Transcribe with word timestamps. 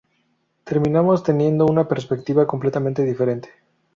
Terminamos 0.63 1.21
teniendo 1.21 1.67
una 1.67 1.87
perspectiva 1.87 2.47
completamente 2.47 3.03
diferente.". 3.05 3.49